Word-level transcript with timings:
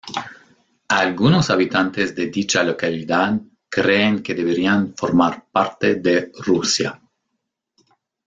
Algunos 0.87 1.51
habitantes 1.51 2.15
de 2.15 2.25
dicha 2.25 2.63
localidad 2.63 3.39
creen 3.69 4.23
que 4.23 4.33
deberían 4.33 4.95
formar 4.95 5.45
parte 5.53 5.93
de 5.97 6.31
Rusia. 6.39 6.99